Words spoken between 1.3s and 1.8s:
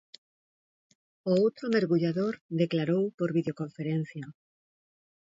O outro